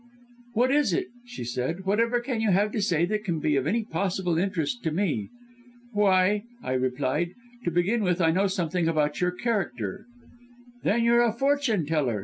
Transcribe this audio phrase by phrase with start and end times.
[0.55, 3.67] "'What is it?' she said, 'whatever can you have to say that can be of
[3.67, 5.29] any possible interest to me?'
[5.93, 7.35] "'Why,' I replied,
[7.65, 10.07] 'to begin with I know something about your character!'
[10.83, 12.19] "'Then you're a fortune teller!'